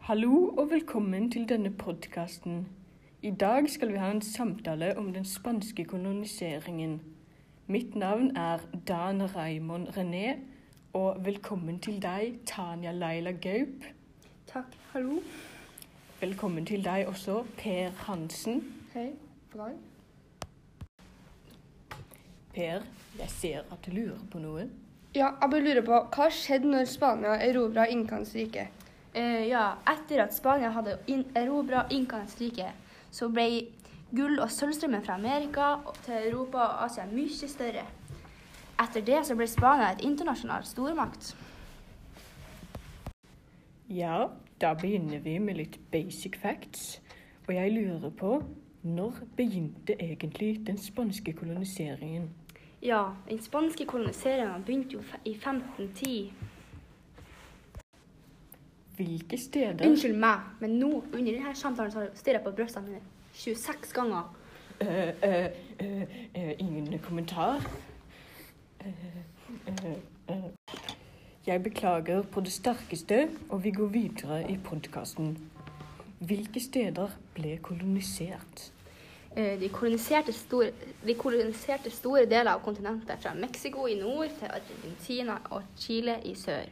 [0.00, 2.68] Hallo og velkommen til denne podkasten.
[3.22, 7.02] I dag skal vi ha en samtale om den spanske koloniseringen.
[7.66, 8.58] Mitt navn er
[8.88, 10.38] Dan Raymond René,
[10.92, 13.84] og velkommen til deg, Tanja Leila Gaup.
[14.46, 14.72] Takk.
[14.92, 15.20] Hallo.
[16.20, 18.64] Velkommen til deg også, Per Hansen.
[18.94, 19.10] Hei.
[19.52, 19.76] God dag.
[22.54, 22.88] Per,
[23.18, 24.64] jeg ser at du lurer på noe.
[25.14, 28.32] Ja, jeg bare lurer på, hva skjedde når Spania erobra Inkaens
[29.14, 30.98] Eh, ja, etter at Spania hadde
[31.34, 32.68] erobra Inkaens rike,
[33.10, 33.66] så ble
[34.14, 37.86] gull- og sølvstrømmen fra Amerika til Europa og Asia mye større.
[38.80, 41.34] Etter det så ble Spania et internasjonalt stormakt.
[43.90, 44.28] Ja,
[44.60, 47.00] da begynner vi med litt basic facts.
[47.48, 48.36] Og jeg lurer på
[48.82, 52.30] når begynte egentlig den spanske koloniseringen?
[52.82, 56.32] Ja, den spanske koloniseringen begynte jo i 1510.
[59.00, 63.00] Hvilke steder Unnskyld meg, men nå under denne samtalen så stirrer jeg på brystene mine
[63.32, 64.28] 26 ganger.
[64.80, 65.46] Uh, uh,
[66.36, 67.64] uh, ingen kommentar?
[68.80, 68.92] Eh,
[69.66, 69.92] eh,
[70.28, 70.44] eh.
[71.46, 75.38] Jeg beklager på det sterkeste, og vi går videre i podkasten.
[76.18, 78.72] Hvilke steder ble kolonisert?
[79.36, 80.72] De koloniserte, store,
[81.06, 86.34] de koloniserte store deler av kontinentet, fra Mexico i nord til Argentina og Chile i
[86.34, 86.66] sør.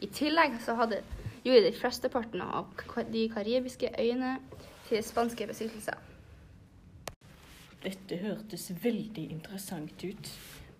[0.00, 1.00] I tillegg så hadde,
[1.46, 2.72] gjorde de flesteparten av
[3.12, 4.36] de karibiske øyene
[4.88, 5.98] til spanske besittelser.
[7.84, 10.30] Dette hørtes veldig interessant ut,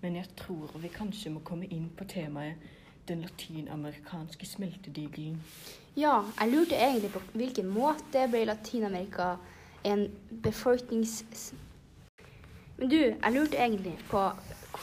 [0.03, 2.58] men jeg tror vi kanskje må komme inn på temaet
[3.06, 5.39] den latinamerikanske smeltedigelen.
[5.97, 9.36] Ja, jeg lurte egentlig på hvilken måte ble Latin-Amerika
[9.86, 10.08] en
[10.42, 11.55] befolknings...
[12.77, 14.25] Men du, jeg lurte egentlig på,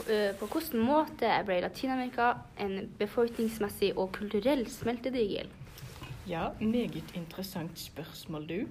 [0.07, 2.31] eh, på hvilken måte ble Latin-Amerika
[2.63, 5.51] en befolkningsmessig og kulturell smeltedigel?
[6.27, 8.67] Ja, meget interessant spørsmål, du.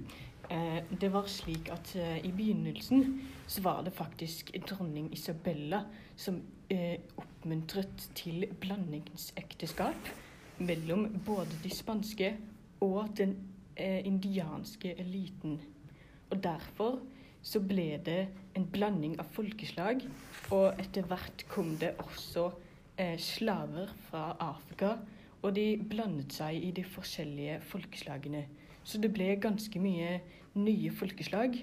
[0.50, 5.82] Eh, det var slik at eh, i begynnelsen så var det faktisk dronning Isabella
[6.16, 6.41] som
[6.71, 10.09] eh, oppmuntret til blandingsekteskap
[10.59, 12.37] mellom både de spanske
[12.81, 13.37] og den
[14.05, 15.60] indianske eliten.
[16.31, 16.99] Og derfor
[17.43, 20.00] så ble det en blanding av folkeslag,
[20.50, 22.50] og etter hvert kom det også
[23.16, 24.97] slaver fra Afrika,
[25.42, 28.44] og de blandet seg i de forskjellige folkeslagene.
[28.84, 30.20] Så det ble ganske mye
[30.58, 31.56] nye folkeslag.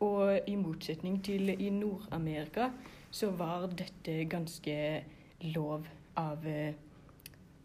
[0.00, 2.70] Og i motsetning til i Nord-Amerika
[3.10, 4.76] så var dette ganske
[5.54, 5.86] lov
[6.20, 6.72] av eh,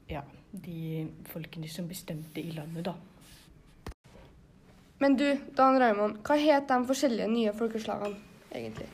[0.09, 2.95] ja, de folkene som bestemte i landet, da.
[4.99, 5.27] Men du,
[5.57, 8.19] Dan Raymond, hva het de forskjellige nye folkeslagene
[8.55, 8.87] egentlig?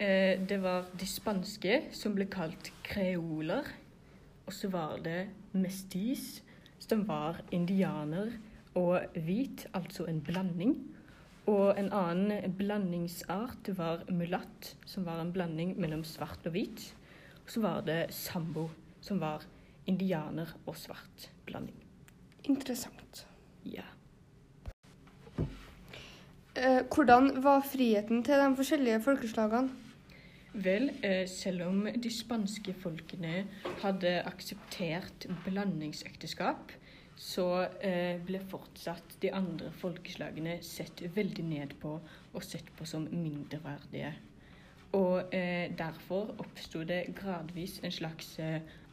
[0.00, 3.68] Eh, det var de spanske, som ble kalt kreoler.
[4.46, 6.42] Og så var det mestis,
[6.78, 8.34] som var indianer
[8.76, 10.74] og hvit, altså en blanding.
[11.46, 16.86] Og en annen blandingsart var mulatt, som var en blanding mellom svart og hvit.
[17.44, 18.68] Og så var det sambo,
[19.04, 19.44] som var
[19.86, 21.76] indianer og svart blanding.
[22.44, 23.26] Interessant.
[23.64, 23.84] Ja.
[26.56, 29.83] Eh, hvordan var friheten til de forskjellige folkeslagene?
[30.54, 33.40] Vel, eh, selv om de spanske folkene
[33.82, 36.70] hadde akseptert blandingsekteskap,
[37.18, 37.46] så
[37.82, 44.12] eh, ble fortsatt de andre folkeslagene sett veldig ned på og sett på som mindreverdige.
[44.94, 48.36] Og eh, derfor oppsto det gradvis en slags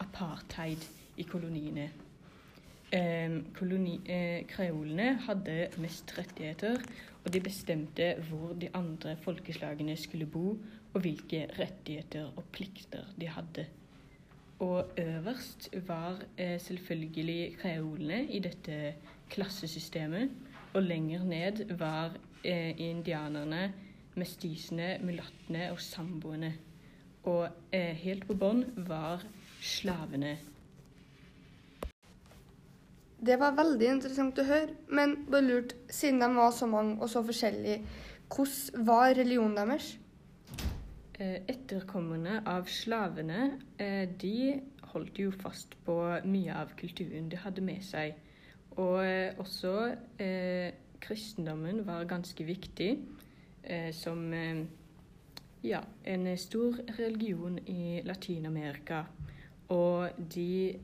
[0.02, 0.90] apartheid
[1.22, 1.92] i koloniene.
[2.92, 6.82] Eh, koloni, eh, kreolene hadde mest rettigheter,
[7.24, 10.58] og de bestemte hvor de andre folkeslagene skulle bo,
[10.92, 13.66] og hvilke rettigheter og plikter de hadde.
[14.60, 18.94] Og øverst var eh, selvfølgelig kreolene i dette
[19.32, 20.30] klassesystemet,
[20.74, 23.74] og lenger ned var indianerne,
[24.16, 26.54] mestisene, mulattene og samboene.
[27.24, 29.22] Og helt på bånn var
[29.62, 30.38] slavene.
[33.22, 37.10] Det var veldig interessant å høre, men bare lurt, siden de var så mange og
[37.12, 37.84] så forskjellige,
[38.34, 39.92] hvordan var religionen deres?
[41.20, 44.56] Eh, Etterkommerne av slavene eh, de
[44.94, 48.16] holdt jo fast på mye av kulturen de hadde med seg.
[48.82, 49.74] Og eh, også
[50.18, 50.72] eh,
[51.04, 52.90] kristendommen var ganske viktig
[53.64, 54.64] eh, som eh,
[55.68, 59.04] ja, en stor religion i Latin-Amerika.
[59.70, 60.80] Og de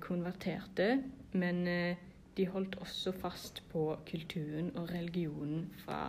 [0.00, 0.86] konverterte,
[1.34, 2.02] men eh,
[2.36, 6.08] de holdt også fast på kulturen og religionen fra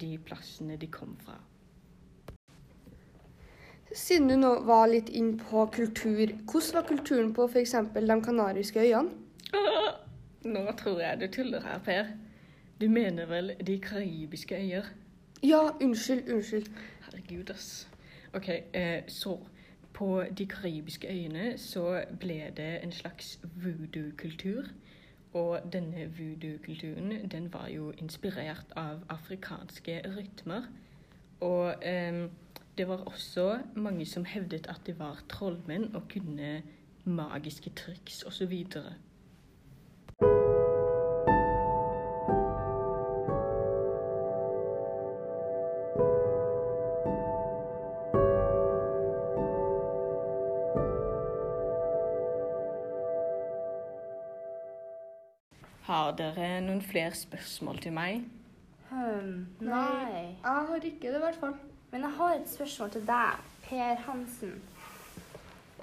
[0.00, 1.38] de plassene de kom fra.
[3.94, 7.76] Siden du nå var litt inn på kultur, hvordan var kulturen på f.eks.
[7.94, 9.22] de kanariske øyene?
[10.54, 12.10] Nå tror jeg du tuller her, Per.
[12.80, 14.90] Du mener vel de karibiske øyer?
[15.42, 16.68] Ja, unnskyld, unnskyld.
[17.06, 17.88] Herregud, ass.
[18.34, 19.38] OK, eh, så
[19.94, 24.64] på de karibiske øyene så ble det en slags voodoo-kultur.
[25.34, 30.62] Og denne voodoo-kulturen den var jo inspirert av afrikanske rytmer.
[31.40, 32.28] Og eh,
[32.78, 36.62] det var også mange som hevdet at de var trollmenn og kunne
[37.04, 38.64] magiske triks osv.
[55.84, 58.22] Har dere noen flere spørsmål til meg?
[58.88, 60.36] Hmm, nei.
[60.40, 61.56] Jeg har ikke det, i hvert fall.
[61.92, 64.54] Men jeg har et spørsmål til deg, Per Hansen.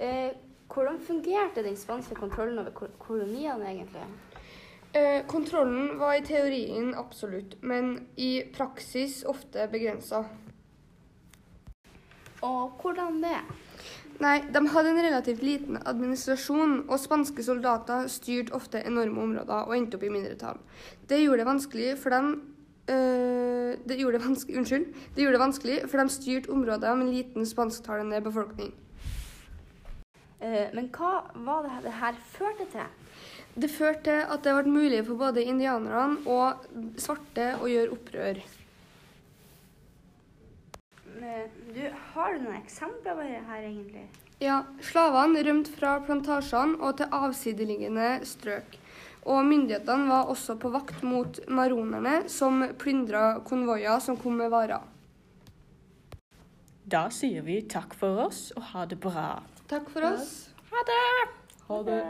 [0.02, 0.32] Eh,
[0.72, 4.04] hvordan fungerte den spanske kontrollen over kol- koloniene egentlig?
[4.94, 10.24] Eh, kontrollen var i teorien absolutt, men i praksis ofte begrensa.
[12.42, 13.38] Og hvordan det?
[14.20, 19.76] Nei, de hadde en relativt liten administrasjon, og spanske soldater styrte ofte enorme områder og
[19.76, 20.60] endte opp i mindretall.
[21.08, 22.32] Det gjorde det vanskelig for dem
[22.92, 24.86] øh, det gjorde det vanskelig, Unnskyld.
[25.16, 28.72] Det gjorde det vanskelig, for de styrte områder med liten spansktalende befolkning.
[30.42, 32.88] Eh, men hva var det det her førte til?
[33.54, 36.64] Det førte til at det ble mulig for både indianerne og
[37.00, 38.40] svarte å gjøre opprør.
[41.22, 41.82] Eh, Du,
[42.14, 44.06] har du noen eksempler på det her egentlig?
[44.42, 48.78] Ja, Slavene rømte fra plantasjene og til avsideliggende strøk.
[49.22, 54.82] Og myndighetene var også på vakt mot maronerne, som plyndra konvoier som kom med varer.
[56.82, 59.38] Da sier vi takk for oss og ha det bra.
[59.70, 60.50] Takk for oss.
[60.72, 61.00] Ha det!
[61.68, 62.02] Ha det.